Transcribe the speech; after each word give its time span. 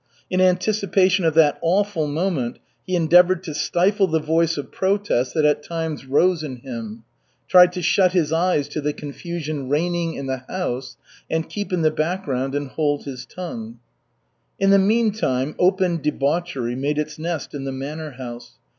In 0.31 0.41
anticipation 0.41 1.25
of 1.25 1.35
that 1.35 1.59
awful 1.61 2.07
moment, 2.07 2.57
he 2.87 2.95
endeavored 2.95 3.43
to 3.43 3.53
stifle 3.53 4.07
the 4.07 4.17
voice 4.19 4.57
of 4.57 4.71
protest 4.71 5.35
that 5.35 5.45
at 5.45 5.61
times 5.61 6.07
rose 6.07 6.41
in 6.41 6.55
him, 6.55 7.03
tried 7.47 7.71
to 7.73 7.83
shut 7.83 8.11
his 8.13 8.33
eyes 8.33 8.67
to 8.69 8.81
the 8.81 8.93
confusion 8.93 9.69
reigning 9.69 10.15
in 10.15 10.25
the 10.25 10.43
house, 10.49 10.97
and 11.29 11.49
keep 11.49 11.71
in 11.71 11.83
the 11.83 11.91
background 11.91 12.55
and 12.55 12.69
hold 12.69 13.03
his 13.03 13.27
tongue. 13.27 13.77
In 14.59 14.71
the 14.71 14.79
meantime 14.79 15.53
open 15.59 16.01
debauchery 16.01 16.73
made 16.75 16.97
its 16.97 17.19
nest 17.19 17.53
in 17.53 17.65
the 17.65 17.71
manor 17.71 18.13
house. 18.13 18.53